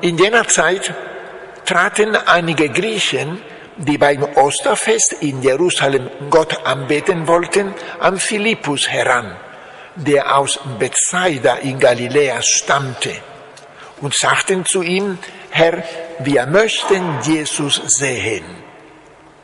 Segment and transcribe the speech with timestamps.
[0.00, 0.92] in jener Zeit
[1.64, 3.40] traten einige Griechen,
[3.76, 9.36] die beim Osterfest in Jerusalem Gott anbeten wollten, an Philippus heran,
[9.94, 13.12] der aus Bethsaida in Galiläa stammte,
[14.00, 15.18] und sagten zu ihm,
[15.50, 15.82] Herr,
[16.20, 18.44] wir möchten Jesus sehen.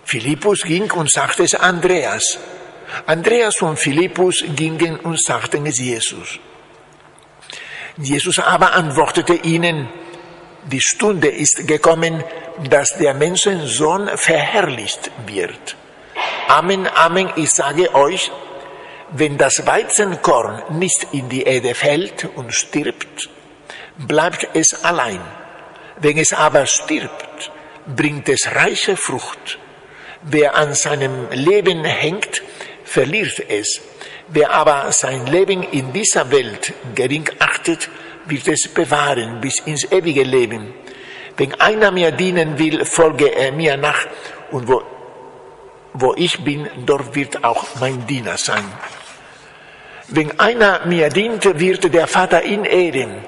[0.04, 2.38] Philippus ging und sagte es Andreas.
[3.06, 6.38] Andreas und Philippus gingen und sagten es Jesus.
[7.96, 9.88] Jesus aber antwortete ihnen,
[10.70, 12.24] die Stunde ist gekommen,
[12.70, 15.76] dass der Menschensohn verherrlicht wird.
[16.48, 18.30] Amen, Amen, ich sage euch,
[19.10, 23.28] wenn das Weizenkorn nicht in die Erde fällt und stirbt,
[23.98, 25.20] bleibt es allein.
[26.00, 27.50] Wenn es aber stirbt,
[27.86, 29.58] bringt es reiche Frucht.
[30.22, 32.42] Wer an seinem Leben hängt,
[32.84, 33.80] verliert es.
[34.28, 37.90] Wer aber sein Leben in dieser Welt gering achtet,
[38.26, 40.74] wird es bewahren bis ins ewige Leben.
[41.36, 44.06] Wenn einer mir dienen will, folge er mir nach
[44.50, 44.82] und wo,
[45.94, 48.64] wo ich bin, dort wird auch mein Diener sein.
[50.08, 53.24] Wenn einer mir dient, wird der Vater ihn ehren.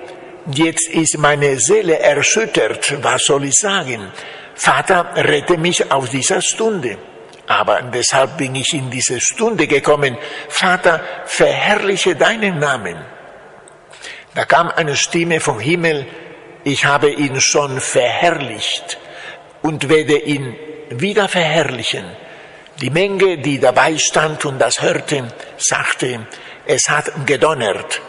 [0.52, 3.02] Jetzt ist meine Seele erschüttert.
[3.02, 4.12] Was soll ich sagen?
[4.54, 6.98] Vater, rette mich aus dieser Stunde.
[7.46, 10.16] Aber deshalb bin ich in diese Stunde gekommen.
[10.48, 12.96] Vater, verherrliche deinen Namen.
[14.36, 16.06] Da kam eine Stimme vom Himmel,
[16.62, 18.98] ich habe ihn schon verherrlicht
[19.62, 20.54] und werde ihn
[20.90, 22.04] wieder verherrlichen.
[22.82, 26.26] Die Menge, die dabei stand und das hörte, sagte,
[26.66, 28.02] es hat gedonnert.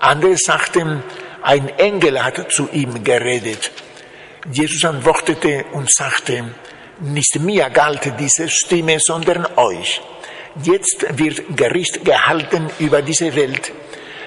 [0.00, 1.02] Andere sagten,
[1.42, 3.70] ein Engel hat zu ihm geredet.
[4.52, 6.44] Jesus antwortete und sagte,
[7.00, 10.02] nicht mir galt diese Stimme, sondern euch.
[10.62, 13.72] Jetzt wird Gericht gehalten über diese Welt.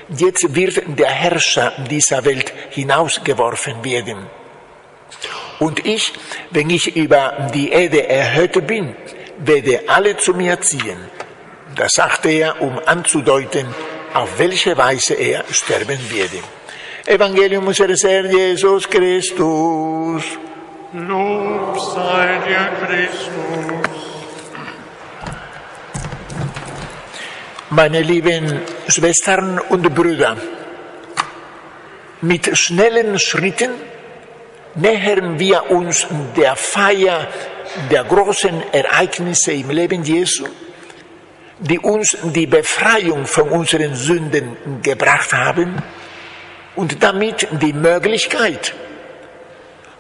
[0.10, 4.28] Jetzt wird der Herrscher dieser Welt hinausgeworfen werden.
[5.60, 6.14] Und ich,
[6.52, 8.96] wenn ich über die Erde erhöht bin,
[9.40, 10.98] werde alle zu mir ziehen.
[11.76, 13.68] Das sagte er, um anzudeuten,
[14.14, 16.40] auf welche Weise er sterben werde.
[17.06, 20.24] Evangelium unseres Herrn Jesus Christus.
[20.94, 23.47] Lob sei dir, Christus.
[27.70, 30.38] Meine lieben Schwestern und Brüder,
[32.22, 33.72] mit schnellen Schritten
[34.76, 36.08] nähern wir uns
[36.38, 37.28] der Feier
[37.92, 40.46] der großen Ereignisse im Leben Jesu,
[41.60, 45.84] die uns die Befreiung von unseren Sünden gebracht haben
[46.78, 48.74] und damit die Möglichkeit,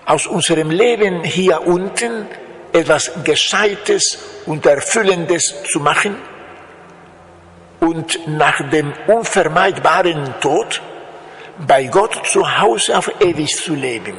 [0.05, 2.27] aus unserem Leben hier unten
[2.71, 6.15] etwas Gescheites und Erfüllendes zu machen
[7.79, 10.81] und nach dem unvermeidbaren Tod
[11.65, 14.15] bei Gott zu Hause auf ewig zu leben.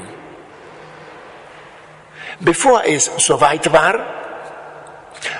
[2.40, 3.98] Bevor es soweit war,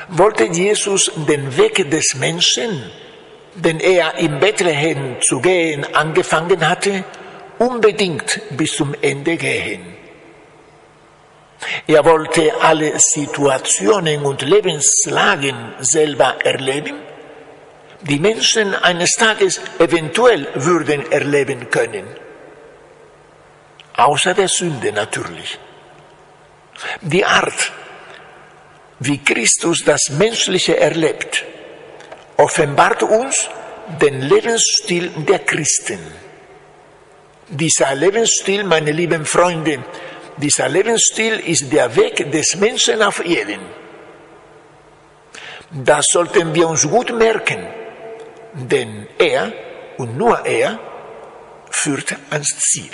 [0.08, 2.90] wollte Jesus den Weg des Menschen,
[3.54, 7.04] den er in Bethlehem zu gehen angefangen hatte,
[7.58, 9.96] unbedingt bis zum Ende gehen.
[11.86, 16.94] Er wollte alle Situationen und Lebenslagen selber erleben,
[18.02, 22.06] die Menschen eines Tages eventuell würden erleben können.
[23.96, 25.58] Außer der Sünde natürlich.
[27.00, 27.72] Die Art,
[29.00, 31.44] wie Christus das Menschliche erlebt,
[32.36, 33.48] offenbart uns
[34.00, 35.98] den Lebensstil der Christen.
[37.48, 39.82] Dieser Lebensstil, meine lieben Freunde,
[40.36, 43.60] dieser Lebensstil ist der Weg des Menschen auf Erden.
[45.70, 47.66] Das sollten wir uns gut merken,
[48.54, 49.52] denn er
[49.98, 50.78] und nur er
[51.70, 52.90] führt ans Ziel.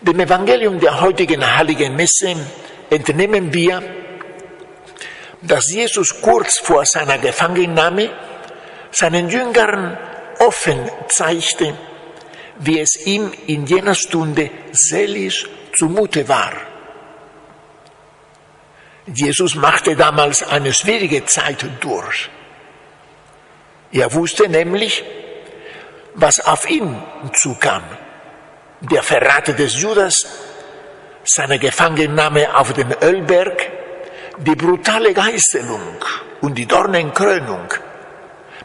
[0.00, 2.36] Dem Evangelium der heutigen heiligen Messe
[2.90, 3.82] entnehmen wir,
[5.40, 8.10] dass Jesus kurz vor seiner Gefangennahme
[8.90, 9.98] seinen Jüngern
[10.38, 11.74] offen zeigte,
[12.58, 16.52] wie es ihm in jener Stunde seelisch zumute war.
[19.06, 22.30] Jesus machte damals eine schwierige Zeit durch.
[23.92, 25.04] Er wusste nämlich,
[26.14, 27.02] was auf ihn
[27.34, 27.82] zukam.
[28.80, 30.26] Der Verrat des Judas,
[31.24, 33.70] seine Gefangennahme auf dem Ölberg,
[34.38, 35.96] die brutale Geißelung
[36.40, 37.68] und die Dornenkrönung,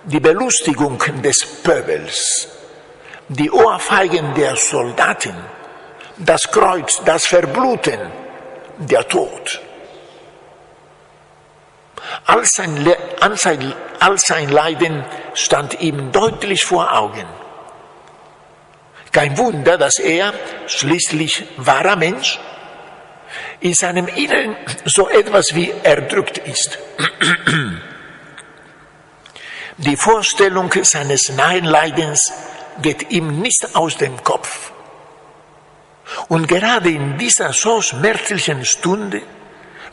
[0.05, 2.47] die Belustigung des Pöbels,
[3.27, 5.35] die Ohrfeigen der Soldaten,
[6.17, 7.99] das Kreuz, das Verbluten,
[8.79, 9.61] der Tod.
[12.25, 17.27] All sein, all sein Leiden stand ihm deutlich vor Augen.
[19.11, 20.33] Kein Wunder, dass er,
[20.67, 22.39] schließlich wahrer Mensch,
[23.59, 24.55] in seinem Inneren
[24.85, 26.77] so etwas wie erdrückt ist.
[29.77, 32.33] Die Vorstellung seines nahen Leidens
[32.81, 34.71] geht ihm nicht aus dem Kopf.
[36.29, 39.21] Und gerade in dieser so schmerzlichen Stunde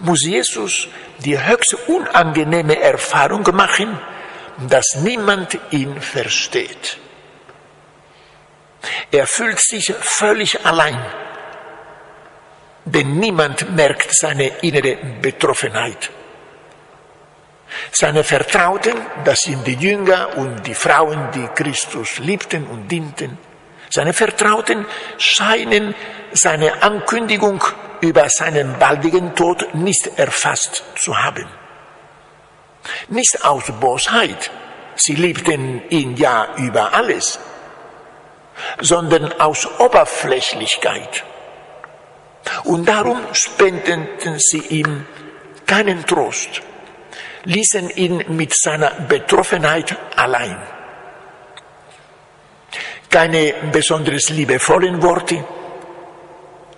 [0.00, 0.88] muss Jesus
[1.18, 3.98] die höchst unangenehme Erfahrung machen,
[4.68, 6.98] dass niemand ihn versteht.
[9.10, 10.98] Er fühlt sich völlig allein,
[12.84, 16.10] denn niemand merkt seine innere Betroffenheit.
[17.90, 18.94] Seine Vertrauten,
[19.24, 23.38] das sind die Jünger und die Frauen, die Christus liebten und dienten,
[23.90, 24.86] seine Vertrauten
[25.18, 25.94] scheinen
[26.32, 27.62] seine Ankündigung
[28.04, 31.46] über seinen baldigen Tod nicht erfasst zu haben.
[33.08, 34.50] Nicht aus Bosheit,
[34.94, 37.38] sie liebten ihn ja über alles,
[38.80, 41.24] sondern aus Oberflächlichkeit.
[42.64, 45.06] Und darum spendeten sie ihm
[45.66, 46.60] keinen Trost,
[47.44, 50.58] ließen ihn mit seiner Betroffenheit allein
[53.14, 55.44] keine besonders liebevollen Worte,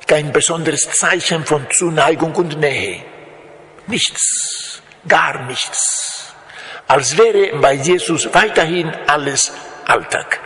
[0.07, 3.03] kein besonderes Zeichen von Zuneigung und Nähe.
[3.87, 6.33] Nichts, gar nichts.
[6.87, 9.53] Als wäre bei Jesus weiterhin alles
[9.85, 10.41] Alltag.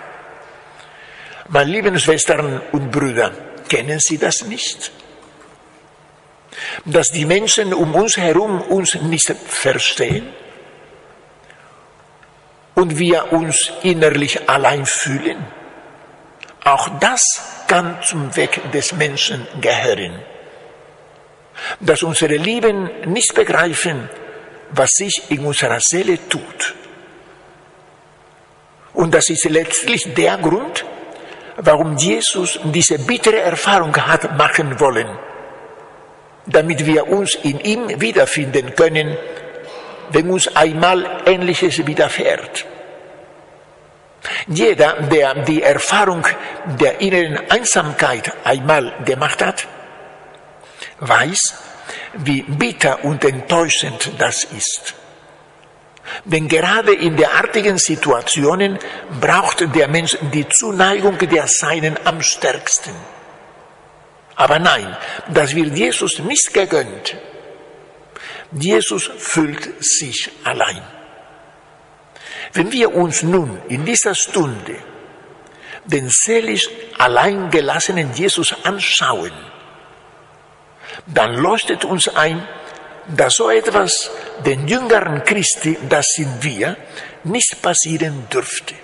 [1.49, 3.33] Meine lieben Schwestern und Brüder,
[3.69, 4.93] kennen Sie das nicht?
[6.85, 10.33] Dass die Menschen um uns herum uns nicht verstehen
[12.75, 15.45] und wir uns innerlich allein fühlen?
[16.65, 17.23] Auch das
[17.71, 20.19] kann zum Weg des Menschen gehören.
[21.79, 24.09] Dass unsere Lieben nicht begreifen,
[24.73, 26.75] was sich in unserer Seele tut.
[28.95, 30.85] Und das ist letztlich der Grund,
[31.59, 35.11] warum Jesus diese bittere Erfahrung hat machen wollen,
[36.47, 39.17] damit wir uns in ihm wiederfinden können,
[40.11, 42.67] wenn uns einmal Ähnliches widerfährt.
[44.47, 46.27] Jeder, der die Erfahrung
[46.79, 49.67] der inneren Einsamkeit einmal gemacht hat,
[50.99, 51.55] weiß,
[52.15, 54.95] wie bitter und enttäuschend das ist.
[56.25, 58.79] Denn gerade in derartigen Situationen
[59.21, 62.95] braucht der Mensch die Zuneigung der Seinen am stärksten.
[64.37, 64.97] Aber nein,
[65.29, 67.17] das wird Jesus nicht gegönnt.
[68.53, 70.83] Jesus fühlt sich allein.
[72.53, 74.77] Wenn wir uns nun in dieser Stunde
[75.85, 76.69] den seelisch
[76.99, 79.33] alleingelassenen Jesus anschauen,
[81.07, 82.47] dann leuchtet uns ein,
[83.17, 84.11] dass so etwas
[84.45, 86.77] den Jüngeren Christi, das sind wir,
[87.25, 88.75] nicht passieren dürfte.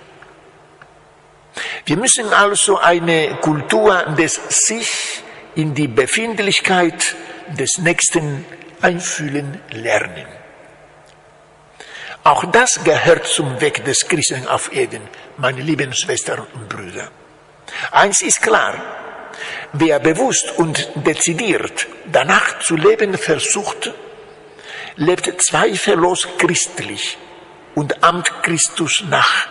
[1.85, 5.23] Wir müssen also eine Kultur des sich
[5.55, 7.15] in die Befindlichkeit
[7.57, 8.45] des Nächsten
[8.81, 10.27] einfühlen lernen.
[12.23, 15.01] Auch das gehört zum Weg des Christen auf Erden,
[15.37, 17.09] meine lieben Schwestern und Brüder.
[17.91, 18.75] Eins ist klar,
[19.73, 23.91] wer bewusst und dezidiert danach zu leben versucht,
[24.95, 27.17] lebt zweifellos christlich
[27.75, 29.47] und ahmt Christus nach,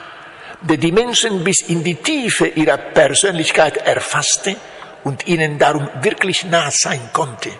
[0.61, 4.57] der die Menschen bis in die Tiefe ihrer Persönlichkeit erfasste
[5.05, 7.51] und ihnen darum wirklich nah sein konnte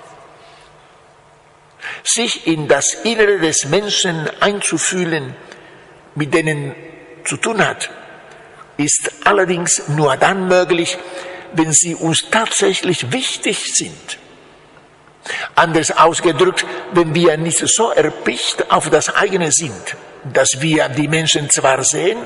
[2.03, 5.35] sich in das Innere des Menschen einzufühlen,
[6.15, 6.75] mit denen
[7.25, 7.91] zu tun hat,
[8.77, 10.99] ist allerdings nur dann möglich,
[11.53, 14.19] wenn sie uns tatsächlich wichtig sind.
[15.55, 19.97] Anders ausgedrückt, wenn wir nicht so erpicht auf das eigene sind,
[20.33, 22.19] dass wir die Menschen zwar sehen,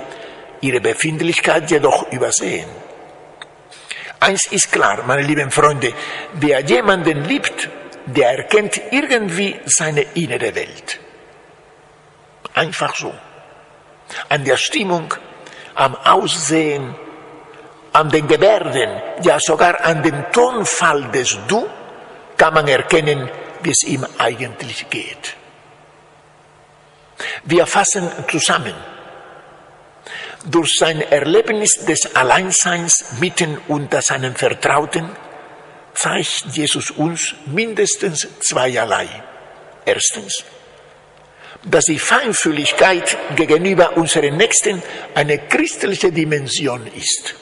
[0.61, 2.69] ihre Befindlichkeit jedoch übersehen.
[4.19, 5.95] Eins ist klar, meine lieben Freunde,
[6.35, 7.71] wer jemanden liebt,
[8.07, 10.99] der erkennt irgendwie seine innere Welt.
[12.55, 13.15] Einfach so.
[14.29, 15.15] An der Stimmung,
[15.75, 16.95] am Aussehen,
[17.93, 18.91] an den Gebärden,
[19.23, 21.69] ja sogar an dem Tonfall des Du
[22.37, 23.31] kann man erkennen,
[23.63, 25.37] wie es ihm eigentlich geht.
[27.45, 28.75] Wir fassen zusammen.
[30.47, 35.11] Durch sein Erlebnis des Alleinseins mitten unter seinen Vertrauten
[36.01, 39.07] zeigt Jesus uns mindestens zweierlei.
[39.85, 40.45] Erstens,
[41.65, 44.83] dass die Feinfühligkeit gegenüber unseren Nächsten
[45.15, 47.35] eine christliche Dimension ist.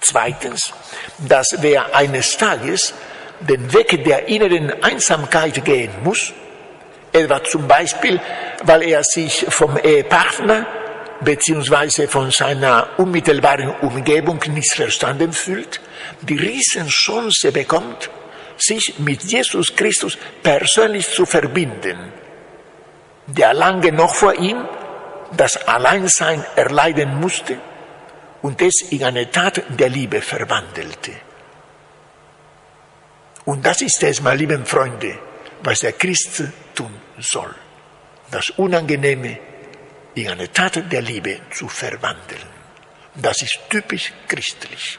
[0.00, 0.72] Zweitens,
[1.18, 2.92] dass wer eines Tages
[3.40, 6.32] den Weg der inneren Einsamkeit gehen muss,
[7.12, 8.20] etwa zum Beispiel,
[8.64, 10.66] weil er sich vom Ehepartner
[11.20, 15.80] beziehungsweise von seiner unmittelbaren Umgebung missverstanden fühlt,
[16.22, 18.10] die Riesenchance bekommt,
[18.56, 22.12] sich mit Jesus Christus persönlich zu verbinden,
[23.26, 24.66] der lange noch vor ihm
[25.36, 27.58] das Alleinsein erleiden musste
[28.42, 31.12] und es in eine Tat der Liebe verwandelte.
[33.44, 35.18] Und das ist es, meine lieben Freunde,
[35.62, 36.42] was der Christ
[36.74, 37.54] tun soll.
[38.30, 39.38] Das Unangenehme
[40.22, 42.48] in eine Tat der Liebe zu verwandeln.
[43.14, 44.98] Das ist typisch christlich.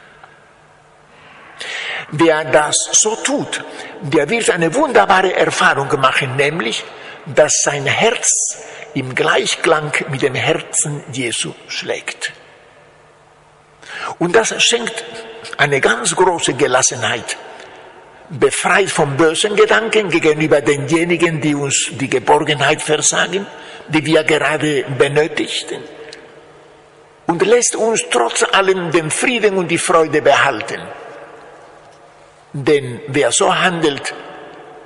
[2.12, 3.64] Wer das so tut,
[4.02, 6.84] der wird eine wunderbare Erfahrung machen, nämlich,
[7.26, 8.58] dass sein Herz
[8.94, 12.34] im Gleichklang mit dem Herzen Jesu schlägt.
[14.18, 15.04] Und das schenkt
[15.58, 17.38] eine ganz große Gelassenheit,
[18.30, 23.46] befreit vom bösen Gedanken gegenüber denjenigen, die uns die Geborgenheit versagen,
[23.90, 25.84] die wir gerade benötigten,
[27.28, 30.82] und lässt uns trotz allem den Frieden und die Freude behalten.
[32.54, 34.16] Denn wer so handelt,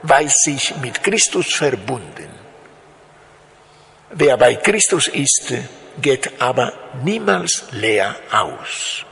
[0.02, 2.28] weiß sich mit Christus verbunden.
[4.10, 5.54] Wer bei Christus ist,
[6.02, 9.06] geht aber niemals leer aus.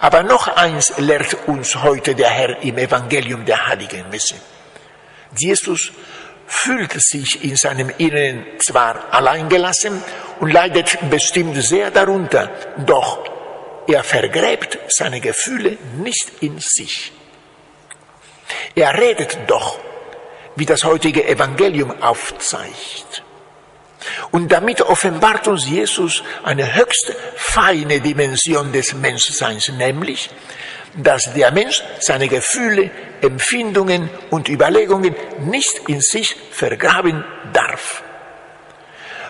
[0.00, 4.34] Aber noch eins lehrt uns heute der Herr im Evangelium der Heiligen Messe.
[5.34, 5.90] Jesus
[6.52, 10.02] fühlt sich in seinem Inneren zwar alleingelassen
[10.38, 13.24] und leidet bestimmt sehr darunter, doch
[13.88, 17.10] er vergräbt seine Gefühle nicht in sich.
[18.74, 19.78] Er redet doch,
[20.54, 23.22] wie das heutige Evangelium aufzeigt.
[24.30, 30.28] Und damit offenbart uns Jesus eine höchst feine Dimension des Menschseins, nämlich,
[30.94, 38.02] dass der Mensch seine Gefühle, Empfindungen und Überlegungen nicht in sich vergraben darf,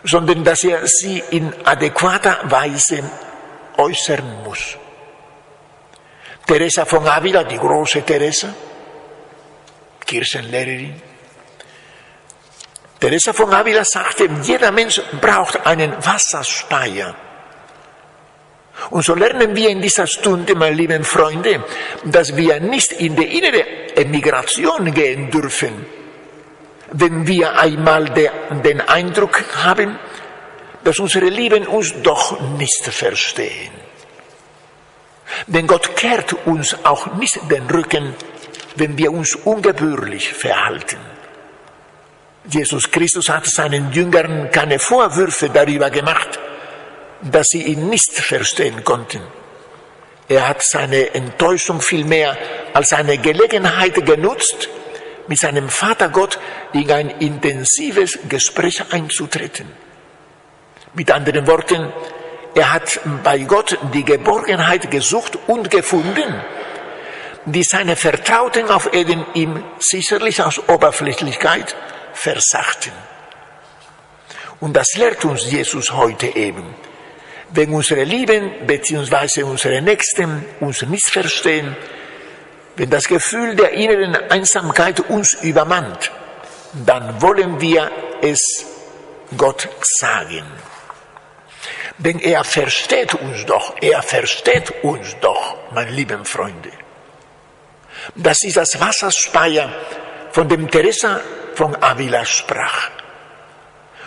[0.04, 3.02] sondern dass er sie in adäquater Weise
[3.76, 4.76] äußern muss.
[6.46, 8.52] Teresa von Avila, die große Teresa,
[10.04, 11.00] Kirchenlehrerin,
[13.02, 17.16] Teresa von Avila sagte, jeder Mensch braucht einen Wasserspeier.
[18.90, 21.64] Und so lernen wir in dieser Stunde, meine lieben Freunde,
[22.04, 25.86] dass wir nicht in die innere Emigration gehen dürfen,
[26.92, 29.98] wenn wir einmal den Eindruck haben,
[30.84, 33.72] dass unsere Lieben uns doch nicht verstehen.
[35.46, 38.14] Denn Gott kehrt uns auch nicht den Rücken,
[38.76, 40.98] wenn wir uns ungebührlich verhalten.
[42.44, 46.40] Jesus Christus hat seinen Jüngern keine Vorwürfe darüber gemacht,
[47.22, 49.22] dass sie ihn nicht verstehen konnten.
[50.28, 52.36] Er hat seine Enttäuschung vielmehr
[52.72, 54.68] als eine Gelegenheit genutzt,
[55.28, 56.38] mit seinem Vater Gott
[56.72, 59.70] in ein intensives Gespräch einzutreten.
[60.94, 61.92] Mit anderen Worten,
[62.54, 66.42] er hat bei Gott die Geborgenheit gesucht und gefunden,
[67.46, 71.74] die seine Vertrauten auf Eden ihm sicherlich aus Oberflächlichkeit
[72.12, 72.92] versachten.
[74.60, 76.74] Und das lehrt uns Jesus heute eben.
[77.54, 79.42] Wenn unsere Lieben bzw.
[79.42, 81.76] unsere Nächsten uns missverstehen,
[82.76, 86.10] wenn das Gefühl der inneren Einsamkeit uns übermannt,
[86.86, 87.90] dann wollen wir
[88.22, 88.64] es
[89.36, 90.44] Gott sagen.
[91.98, 96.70] Denn er versteht uns doch, er versteht uns doch, meine lieben Freunde.
[98.14, 99.70] Das ist das Wasserspeier,
[100.32, 101.20] von dem Teresa
[101.54, 102.90] von Avila sprach.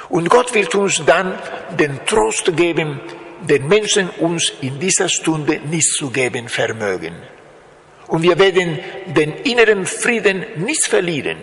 [0.10, 1.38] Und Gott wird uns dann
[1.78, 3.00] den Trost geben,
[3.48, 7.16] den Menschen uns in dieser Stunde nicht zu geben vermögen.
[8.08, 11.38] Und wir werden den inneren Frieden nicht verlieren.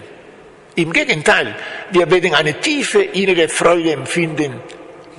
[0.74, 1.54] Im Gegenteil,
[1.90, 4.60] wir werden eine tiefe innere Freude empfinden,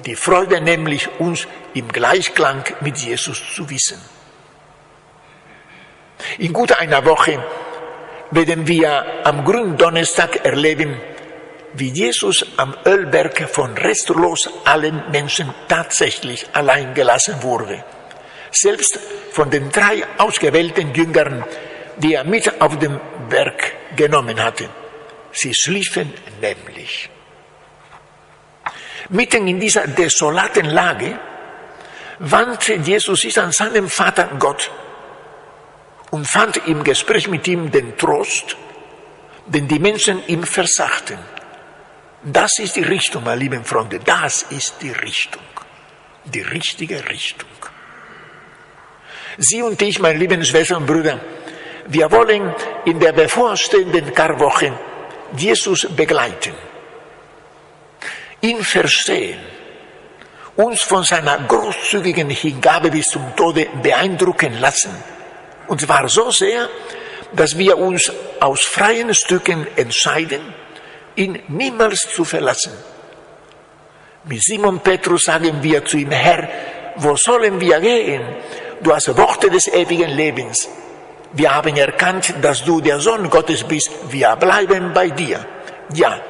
[0.06, 4.02] die Freude nämlich uns im Gleichklang mit Jesus zu wissen.
[6.40, 7.44] In gut einer Woche
[8.32, 11.00] werden wir am Gründonnerstag erleben,
[11.74, 17.84] wie Jesus am Ölberg von restlos allen Menschen tatsächlich allein gelassen wurde.
[18.51, 19.00] Selbst
[19.32, 21.44] von den drei ausgewählten Jüngern,
[21.98, 23.00] die er mit auf den
[23.30, 24.70] Berg genommen hatte.
[25.32, 27.10] Sie schliefen nämlich.
[29.10, 31.20] Mitten in dieser desolaten Lage
[32.20, 34.72] wandte Jesus sich an seinem Vater Gott
[36.12, 38.56] und fand im Gespräch mit ihm den Trost,
[39.48, 41.18] den die Menschen ihm versagten.
[42.24, 45.42] Das ist die Richtung, meine lieben Freunde, das ist die Richtung,
[46.24, 47.50] die richtige Richtung.
[49.38, 51.20] Sie und ich, meine lieben Schwestern und Brüder,
[51.88, 54.72] wir wollen in der bevorstehenden Karwoche
[55.36, 56.53] Jesus begleiten,
[58.39, 59.39] ihn verstehen,
[60.56, 64.92] uns von seiner großzügigen Hingabe bis zum Tode beeindrucken lassen.
[65.68, 66.70] Und zwar so sehr,
[67.34, 70.42] dass wir uns aus freien Stücken entscheiden,
[71.15, 72.74] ihn niemals zu verlassen.
[74.25, 76.48] Mit Simon Petrus sagen wir zu ihm, Herr,
[76.96, 78.24] wo sollen wir gehen?
[78.82, 80.67] Du hast Worte des ewigen Lebens.
[81.34, 83.89] Wir haben erkannt, dass du der Sohn Gottes bist.
[84.10, 85.46] Wir bleiben bei dir.
[85.93, 86.22] Ja,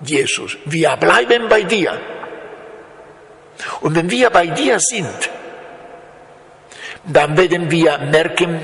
[0.00, 2.00] Jesus, wir bleiben bei dir.
[3.80, 5.30] Und wenn wir bei dir sind,
[7.04, 8.60] dann werden wir merken,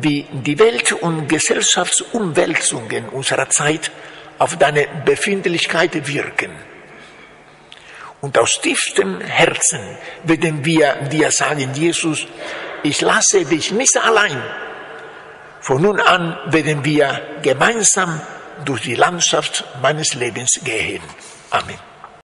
[0.00, 3.90] wie die Welt- und Gesellschaftsumwälzungen unserer Zeit
[4.38, 6.52] auf deine Befindlichkeit wirken.
[8.20, 9.80] Und aus tiefstem Herzen
[10.24, 12.26] werden wir dir sagen, Jesus,
[12.82, 14.42] ich lasse dich nicht allein.
[15.60, 18.20] Von nun an werden wir gemeinsam
[18.64, 21.02] durch die Landschaft meines Lebens gehen.
[21.50, 21.78] Amen.